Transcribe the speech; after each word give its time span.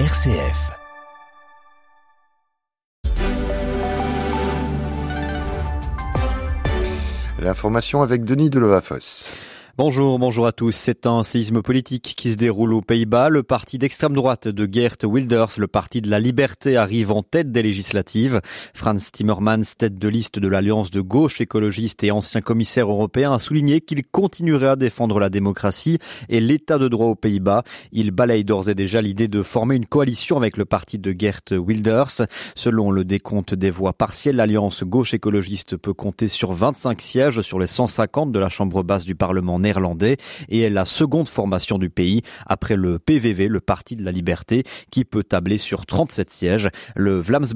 RCF. 0.00 0.72
L'information 7.38 8.02
avec 8.02 8.24
Denis 8.24 8.50
Delovafos. 8.50 9.30
Bonjour, 9.76 10.20
bonjour 10.20 10.46
à 10.46 10.52
tous. 10.52 10.70
C'est 10.70 11.04
un 11.04 11.24
séisme 11.24 11.60
politique 11.60 12.14
qui 12.16 12.30
se 12.30 12.36
déroule 12.36 12.74
aux 12.74 12.80
Pays-Bas. 12.80 13.28
Le 13.28 13.42
parti 13.42 13.76
d'extrême 13.76 14.12
droite 14.12 14.46
de 14.46 14.72
Geert 14.72 14.98
Wilders, 15.02 15.58
le 15.58 15.66
parti 15.66 16.00
de 16.00 16.08
la 16.08 16.20
liberté, 16.20 16.76
arrive 16.76 17.10
en 17.10 17.24
tête 17.24 17.50
des 17.50 17.64
législatives. 17.64 18.40
Franz 18.72 19.10
Timmermans, 19.10 19.64
tête 19.76 19.98
de 19.98 20.06
liste 20.06 20.38
de 20.38 20.46
l'Alliance 20.46 20.92
de 20.92 21.00
gauche 21.00 21.40
écologiste 21.40 22.04
et 22.04 22.12
ancien 22.12 22.40
commissaire 22.40 22.88
européen, 22.88 23.32
a 23.32 23.40
souligné 23.40 23.80
qu'il 23.80 24.06
continuerait 24.06 24.68
à 24.68 24.76
défendre 24.76 25.18
la 25.18 25.28
démocratie 25.28 25.98
et 26.28 26.38
l'état 26.38 26.78
de 26.78 26.86
droit 26.86 27.08
aux 27.08 27.16
Pays-Bas. 27.16 27.64
Il 27.90 28.12
balaye 28.12 28.44
d'ores 28.44 28.68
et 28.68 28.76
déjà 28.76 29.02
l'idée 29.02 29.26
de 29.26 29.42
former 29.42 29.74
une 29.74 29.86
coalition 29.86 30.36
avec 30.36 30.56
le 30.56 30.66
parti 30.66 31.00
de 31.00 31.12
Geert 31.18 31.50
Wilders. 31.50 32.28
Selon 32.54 32.92
le 32.92 33.04
décompte 33.04 33.54
des 33.54 33.70
voix 33.72 33.92
partielles, 33.92 34.36
l'Alliance 34.36 34.84
gauche 34.84 35.14
écologiste 35.14 35.76
peut 35.76 35.94
compter 35.94 36.28
sur 36.28 36.52
25 36.52 37.00
sièges 37.00 37.42
sur 37.42 37.58
les 37.58 37.66
150 37.66 38.30
de 38.30 38.38
la 38.38 38.48
Chambre 38.48 38.84
basse 38.84 39.04
du 39.04 39.16
Parlement 39.16 39.63
néerlandais 39.64 40.16
et 40.48 40.60
est 40.60 40.70
la 40.70 40.84
seconde 40.84 41.28
formation 41.28 41.78
du 41.78 41.90
pays 41.90 42.22
après 42.46 42.76
le 42.76 42.98
PVV, 42.98 43.48
le 43.48 43.60
Parti 43.60 43.96
de 43.96 44.04
la 44.04 44.12
Liberté, 44.12 44.62
qui 44.90 45.04
peut 45.04 45.24
tabler 45.24 45.58
sur 45.58 45.86
37 45.86 46.30
sièges. 46.30 46.68
Le 46.94 47.18
Vlaams 47.18 47.46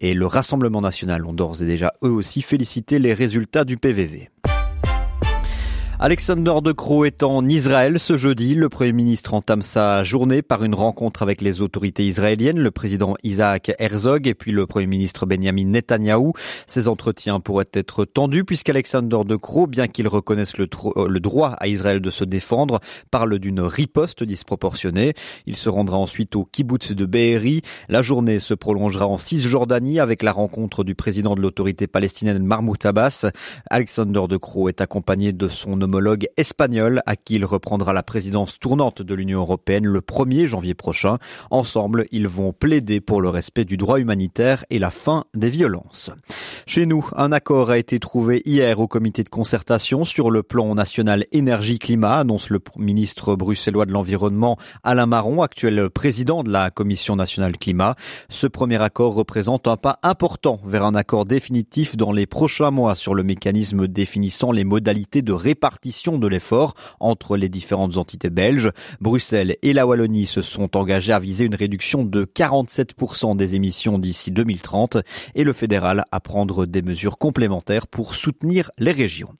et 0.00 0.14
le 0.14 0.26
Rassemblement 0.26 0.80
national 0.80 1.24
ont 1.24 1.32
d'ores 1.32 1.62
et 1.62 1.66
déjà 1.66 1.92
eux 2.04 2.10
aussi 2.10 2.42
félicité 2.42 2.98
les 2.98 3.14
résultats 3.14 3.64
du 3.64 3.76
PVV. 3.76 4.30
Alexander 6.04 6.54
De 6.64 6.72
Croo 6.72 7.04
est 7.04 7.22
en 7.22 7.48
Israël 7.48 8.00
ce 8.00 8.16
jeudi. 8.16 8.56
Le 8.56 8.68
Premier 8.68 8.92
ministre 8.92 9.34
entame 9.34 9.62
sa 9.62 10.02
journée 10.02 10.42
par 10.42 10.64
une 10.64 10.74
rencontre 10.74 11.22
avec 11.22 11.40
les 11.40 11.60
autorités 11.60 12.04
israéliennes, 12.04 12.58
le 12.58 12.72
président 12.72 13.14
Isaac 13.22 13.70
Herzog 13.78 14.26
et 14.26 14.34
puis 14.34 14.50
le 14.50 14.66
Premier 14.66 14.88
ministre 14.88 15.26
Benjamin 15.26 15.66
Netanyahou. 15.66 16.32
Ces 16.66 16.88
entretiens 16.88 17.38
pourraient 17.38 17.70
être 17.72 18.04
tendus 18.04 18.42
puisqu'Alexander 18.42 19.18
De 19.24 19.36
Croo, 19.36 19.68
bien 19.68 19.86
qu'il 19.86 20.08
reconnaisse 20.08 20.56
le, 20.56 20.66
le, 21.06 21.20
droit 21.20 21.50
à 21.50 21.68
Israël 21.68 22.00
de 22.00 22.10
se 22.10 22.24
défendre, 22.24 22.80
parle 23.12 23.38
d'une 23.38 23.60
riposte 23.60 24.24
disproportionnée. 24.24 25.14
Il 25.46 25.54
se 25.54 25.68
rendra 25.68 25.98
ensuite 25.98 26.34
au 26.34 26.44
kibbutz 26.44 26.90
de 26.90 27.06
Be'eri. 27.06 27.62
La 27.88 28.02
journée 28.02 28.40
se 28.40 28.54
prolongera 28.54 29.06
en 29.06 29.18
Cisjordanie 29.18 30.00
avec 30.00 30.24
la 30.24 30.32
rencontre 30.32 30.82
du 30.82 30.96
président 30.96 31.36
de 31.36 31.40
l'autorité 31.40 31.86
palestinienne 31.86 32.44
Mahmoud 32.44 32.84
Abbas. 32.84 33.30
Alexander 33.70 34.22
De 34.28 34.36
Croo 34.36 34.68
est 34.68 34.80
accompagné 34.80 35.30
de 35.30 35.46
son 35.46 35.80
homme 35.80 35.91
homologue 35.92 36.26
espagnol 36.38 37.02
à 37.04 37.16
qui 37.16 37.34
il 37.34 37.44
reprendra 37.44 37.92
la 37.92 38.02
présidence 38.02 38.58
tournante 38.58 39.02
de 39.02 39.14
l'Union 39.14 39.40
européenne 39.40 39.84
le 39.84 40.00
1er 40.00 40.46
janvier 40.46 40.72
prochain. 40.72 41.18
Ensemble, 41.50 42.06
ils 42.10 42.26
vont 42.26 42.54
plaider 42.54 43.02
pour 43.02 43.20
le 43.20 43.28
respect 43.28 43.66
du 43.66 43.76
droit 43.76 44.00
humanitaire 44.00 44.64
et 44.70 44.78
la 44.78 44.90
fin 44.90 45.24
des 45.34 45.50
violences. 45.50 46.10
Chez 46.66 46.86
nous, 46.86 47.08
un 47.16 47.32
accord 47.32 47.70
a 47.70 47.78
été 47.78 47.98
trouvé 47.98 48.40
hier 48.44 48.78
au 48.78 48.86
comité 48.86 49.24
de 49.24 49.28
concertation 49.28 50.04
sur 50.04 50.30
le 50.30 50.44
plan 50.44 50.74
national 50.76 51.26
énergie-climat, 51.32 52.18
annonce 52.18 52.50
le 52.50 52.60
ministre 52.76 53.34
bruxellois 53.34 53.84
de 53.84 53.92
l'Environnement 53.92 54.56
Alain 54.84 55.06
Marron, 55.06 55.42
actuel 55.42 55.90
président 55.90 56.44
de 56.44 56.50
la 56.50 56.70
Commission 56.70 57.16
nationale 57.16 57.58
climat. 57.58 57.96
Ce 58.28 58.46
premier 58.46 58.80
accord 58.80 59.14
représente 59.14 59.66
un 59.66 59.76
pas 59.76 59.98
important 60.04 60.60
vers 60.64 60.84
un 60.84 60.94
accord 60.94 61.24
définitif 61.24 61.96
dans 61.96 62.12
les 62.12 62.26
prochains 62.26 62.70
mois 62.70 62.94
sur 62.94 63.14
le 63.14 63.24
mécanisme 63.24 63.88
définissant 63.88 64.52
les 64.52 64.64
modalités 64.64 65.22
de 65.22 65.32
répartition 65.32 66.16
de 66.18 66.28
l'effort 66.28 66.74
entre 67.00 67.36
les 67.36 67.48
différentes 67.48 67.96
entités 67.96 68.30
belges. 68.30 68.70
Bruxelles 69.00 69.56
et 69.62 69.72
la 69.72 69.86
Wallonie 69.86 70.26
se 70.26 70.42
sont 70.42 70.76
engagés 70.76 71.12
à 71.12 71.18
viser 71.18 71.44
une 71.44 71.56
réduction 71.56 72.04
de 72.04 72.24
47% 72.24 73.36
des 73.36 73.56
émissions 73.56 73.98
d'ici 73.98 74.30
2030 74.30 74.98
et 75.34 75.42
le 75.42 75.52
fédéral 75.52 76.04
à 76.12 76.20
prendre 76.20 76.51
des 76.66 76.82
mesures 76.82 77.18
complémentaires 77.18 77.86
pour 77.86 78.14
soutenir 78.14 78.70
les 78.78 78.92
régions. 78.92 79.30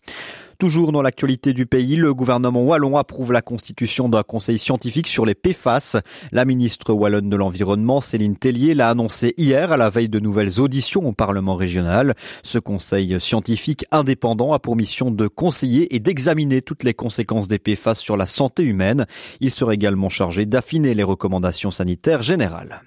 Toujours 0.62 0.92
dans 0.92 1.02
l'actualité 1.02 1.52
du 1.52 1.66
pays, 1.66 1.96
le 1.96 2.14
gouvernement 2.14 2.62
wallon 2.62 2.96
approuve 2.96 3.32
la 3.32 3.42
constitution 3.42 4.08
d'un 4.08 4.22
conseil 4.22 4.60
scientifique 4.60 5.08
sur 5.08 5.26
les 5.26 5.34
PFAS. 5.34 5.96
La 6.30 6.44
ministre 6.44 6.92
wallonne 6.92 7.28
de 7.28 7.34
l'Environnement, 7.34 8.00
Céline 8.00 8.36
Tellier, 8.36 8.74
l'a 8.74 8.88
annoncé 8.88 9.34
hier 9.38 9.72
à 9.72 9.76
la 9.76 9.90
veille 9.90 10.08
de 10.08 10.20
nouvelles 10.20 10.60
auditions 10.60 11.04
au 11.08 11.12
Parlement 11.12 11.56
régional. 11.56 12.14
Ce 12.44 12.60
conseil 12.60 13.20
scientifique 13.20 13.84
indépendant 13.90 14.52
a 14.52 14.60
pour 14.60 14.76
mission 14.76 15.10
de 15.10 15.26
conseiller 15.26 15.96
et 15.96 15.98
d'examiner 15.98 16.62
toutes 16.62 16.84
les 16.84 16.94
conséquences 16.94 17.48
des 17.48 17.58
PFAS 17.58 17.96
sur 17.96 18.16
la 18.16 18.26
santé 18.26 18.62
humaine. 18.62 19.06
Il 19.40 19.50
sera 19.50 19.74
également 19.74 20.10
chargé 20.10 20.46
d'affiner 20.46 20.94
les 20.94 21.02
recommandations 21.02 21.72
sanitaires 21.72 22.22
générales. 22.22 22.82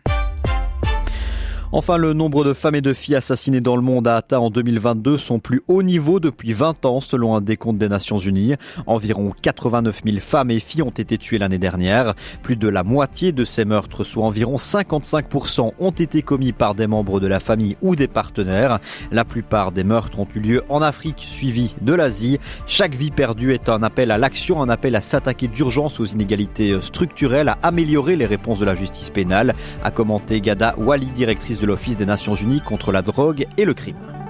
Enfin, 1.78 1.97
le 1.97 2.13
nombre 2.13 2.46
de 2.46 2.53
femmes 2.53 2.75
et 2.75 2.81
de 2.81 2.94
filles 2.94 3.18
assassinées 3.18 3.59
dans 3.59 3.75
le 3.75 3.81
monde 3.81 4.08
a 4.08 4.16
atteint 4.16 4.40
en 4.40 4.50
2022 4.50 5.18
son 5.18 5.40
plus 5.40 5.62
haut 5.68 5.84
niveau 5.84 6.22
depuis 6.22 6.53
20 6.53 6.86
ans 6.86 7.02
selon 7.02 7.36
un 7.36 7.41
décompte 7.41 7.78
des 7.78 7.90
Nations 7.90 8.18
Unies. 8.18 8.53
Environ 8.88 9.34
89 9.41 10.03
000 10.06 10.19
femmes 10.22 10.52
et 10.52 10.59
filles 10.59 10.84
ont 10.84 10.90
été 10.90 11.18
tuées 11.18 11.38
l'année 11.38 11.58
dernière. 11.58 12.14
Plus 12.44 12.56
de 12.56 12.69
la 12.69 12.85
moitié 12.85 13.34
de 13.34 13.44
ces 13.44 13.66
meurtres, 13.66 14.06
soit 14.06 14.24
environ 14.24 14.56
55%, 14.56 15.74
ont 15.78 15.91
été 15.91 16.22
commis 16.22 16.53
par 16.53 16.75
des 16.75 16.88
membres 16.88 17.19
de 17.19 17.28
la 17.28 17.41
famille 17.41 17.75
ou 17.81 17.97
des 17.97 18.08
partenaires. 18.08 18.80
La 19.12 19.25
plupart 19.25 19.74
des 19.74 19.84
meurtres 19.84 20.18
ont 20.18 20.28
eu 20.34 20.40
lieu 20.40 20.64
en 20.69 20.81
Afrique, 20.81 21.25
suivi 21.28 21.75
de 21.81 21.94
l'Asie. 21.94 22.40
Chaque 22.68 22.96
vie 22.96 23.12
perdue 23.12 23.53
est 23.53 23.68
un 23.68 23.84
appel 23.84 24.12
à 24.12 24.18
l'action, 24.18 24.62
un 24.62 24.69
appel 24.69 24.96
à 24.96 25.02
s'attaquer 25.02 25.50
d'urgence 25.50 26.00
aux 26.00 26.06
inégalités 26.06 26.78
structurelles, 26.80 27.50
à 27.50 27.58
améliorer 27.64 28.16
les 28.16 28.28
réponses 28.28 28.59
de 28.59 28.66
la 28.66 28.75
justice 28.75 29.09
pénale, 29.09 29.56
a 29.84 29.91
commenté 29.91 30.40
Gada 30.40 30.74
Wali, 30.78 31.08
directrice 31.08 31.59
l'Office 31.66 31.98
des 31.98 32.06
Nations 32.06 32.36
Unies 32.36 32.62
contre 32.62 32.92
la 32.92 33.02
drogue 33.02 33.46
et 33.58 33.66
le 33.66 33.74
crime. 33.74 34.25